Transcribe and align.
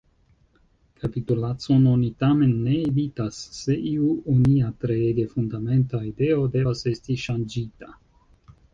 Kapitulacon 1.01 1.85
oni 1.91 2.09
tamen 2.23 2.55
ne 2.63 2.79
evitas, 2.87 3.39
se 3.59 3.77
iu 3.91 4.09
onia 4.37 4.73
treege 4.87 5.29
fundamenta 5.37 6.05
ideo 6.11 6.51
devas 6.61 6.87
esti 6.97 7.23
ŝanĝita. 7.29 7.97